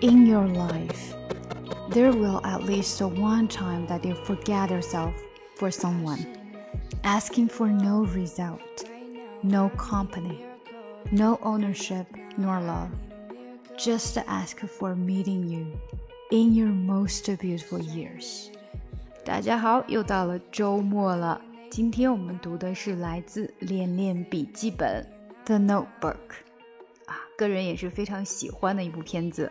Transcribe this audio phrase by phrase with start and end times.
[0.00, 1.14] your life,
[1.90, 5.14] there will at least one time that you forget yourself
[5.56, 6.26] for someone,
[7.02, 8.84] asking for no result,
[9.42, 10.44] no company,
[11.10, 12.06] no ownership
[12.36, 12.90] nor love,
[13.76, 15.66] just ask for meeting you
[16.30, 18.50] in your most beautiful years.
[19.24, 21.40] 大家好，又到了周末了。
[21.70, 25.06] 今天我们读的是来自《恋恋笔记本》
[25.46, 26.16] The Notebook，
[27.06, 29.50] 啊，个人也是非常喜欢的一部片子。